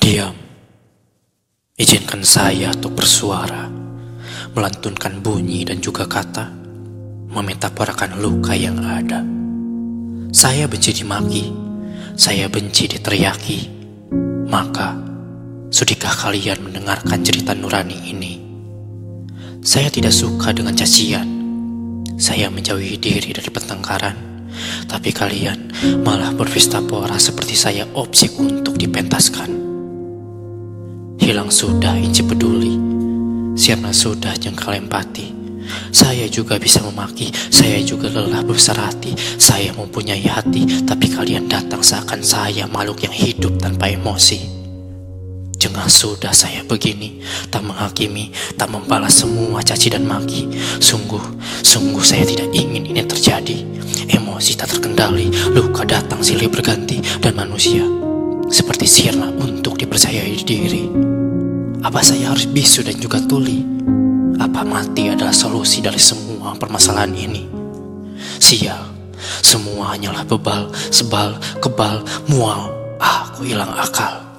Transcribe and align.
Diam. 0.00 0.32
Izinkan 1.76 2.24
saya 2.24 2.72
untuk 2.72 2.96
bersuara, 2.96 3.68
melantunkan 4.56 5.20
bunyi 5.20 5.60
dan 5.68 5.84
juga 5.84 6.08
kata, 6.08 6.48
memetaforakan 7.28 8.16
luka 8.16 8.56
yang 8.56 8.80
ada. 8.80 9.20
Saya 10.32 10.64
benci 10.72 10.96
dimaki, 10.96 11.52
saya 12.16 12.48
benci 12.48 12.88
diteriaki. 12.88 13.58
Maka, 14.48 14.96
sudikah 15.68 16.16
kalian 16.16 16.64
mendengarkan 16.64 17.20
cerita 17.20 17.52
nurani 17.52 18.00
ini? 18.08 18.32
Saya 19.60 19.92
tidak 19.92 20.16
suka 20.16 20.56
dengan 20.56 20.72
cacian. 20.72 21.28
Saya 22.16 22.48
menjauhi 22.48 22.96
diri 22.96 23.36
dari 23.36 23.52
pertengkaran. 23.52 24.48
Tapi 24.88 25.12
kalian 25.12 25.68
malah 26.00 26.32
berpesta 26.32 26.80
pora 26.80 27.20
seperti 27.20 27.52
saya 27.52 27.84
objek 27.92 28.40
untuk 28.40 28.80
dipentaskan. 28.80 29.69
Hilang 31.30 31.46
sudah 31.46 31.94
inci 31.94 32.26
peduli, 32.26 32.74
sirna 33.54 33.94
sudah 33.94 34.34
jengkal 34.34 34.74
empati. 34.74 35.30
Saya 35.94 36.26
juga 36.26 36.58
bisa 36.58 36.82
memaki, 36.82 37.30
saya 37.54 37.78
juga 37.86 38.10
lelah 38.10 38.42
besar 38.42 38.74
hati. 38.74 39.14
Saya 39.38 39.70
mempunyai 39.70 40.26
hati, 40.26 40.82
tapi 40.82 41.06
kalian 41.06 41.46
datang 41.46 41.86
seakan 41.86 42.18
saya 42.26 42.66
makhluk 42.66 43.06
yang 43.06 43.14
hidup 43.14 43.62
tanpa 43.62 43.94
emosi. 43.94 44.42
Jengah 45.54 45.86
sudah 45.86 46.34
saya 46.34 46.66
begini, 46.66 47.22
tak 47.46 47.62
menghakimi, 47.62 48.34
tak 48.58 48.66
membalas 48.66 49.22
semua 49.22 49.62
caci 49.62 49.86
dan 49.86 50.10
maki. 50.10 50.50
Sungguh, 50.82 51.22
sungguh 51.62 52.02
saya 52.02 52.26
tidak 52.26 52.50
ingin 52.50 52.90
ini 52.90 53.06
terjadi. 53.06 53.62
Emosi 54.18 54.58
tak 54.58 54.74
terkendali, 54.74 55.30
luka 55.54 55.86
datang 55.86 56.26
silih 56.26 56.50
berganti, 56.50 56.98
dan 57.22 57.38
manusia 57.38 57.86
seperti 58.50 58.82
sirna 58.90 59.30
untuk 59.30 59.78
dipercayai 59.78 60.42
diri. 60.42 61.09
Apa 61.80 62.04
saya 62.04 62.28
harus 62.28 62.44
bisu 62.44 62.84
dan 62.84 63.00
juga 63.00 63.16
tuli? 63.24 63.64
Apa 64.36 64.68
mati 64.68 65.08
adalah 65.08 65.32
solusi 65.32 65.80
dari 65.80 65.96
semua 65.96 66.52
permasalahan 66.52 67.12
ini? 67.16 67.48
Sial, 68.36 68.84
semua 69.40 69.96
hanyalah 69.96 70.28
bebal, 70.28 70.68
sebal, 70.92 71.40
kebal, 71.64 72.04
mual. 72.28 72.68
Aku 73.00 73.48
hilang 73.48 73.72
akal. 73.72 74.29